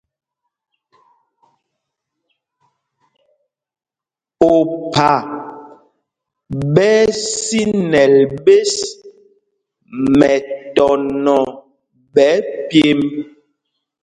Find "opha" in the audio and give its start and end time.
4.51-5.11